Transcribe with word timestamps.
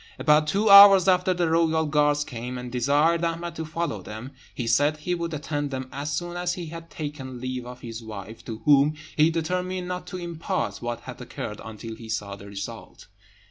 About 0.17 0.47
two 0.47 0.67
hours 0.67 1.07
after 1.07 1.31
the 1.31 1.47
royal 1.47 1.85
guards 1.85 2.23
came, 2.23 2.57
and 2.57 2.71
desired 2.71 3.23
Ahmed 3.23 3.53
to 3.53 3.63
follow 3.63 4.01
them. 4.01 4.31
He 4.55 4.65
said 4.65 4.97
he 4.97 5.13
would 5.13 5.31
attend 5.31 5.69
them 5.69 5.89
as 5.91 6.11
soon 6.11 6.35
as 6.37 6.55
he 6.55 6.65
had 6.65 6.89
taken 6.89 7.39
leave 7.39 7.67
of 7.67 7.81
his 7.81 8.01
wife, 8.03 8.43
to 8.45 8.63
whom 8.65 8.95
he 9.15 9.29
determined 9.29 9.87
not 9.87 10.07
to 10.07 10.17
impart 10.17 10.81
what 10.81 11.01
had 11.01 11.21
occurred 11.21 11.61
until 11.63 11.93
he 11.95 12.09
saw 12.09 12.35
the 12.35 12.47
result. 12.47 13.09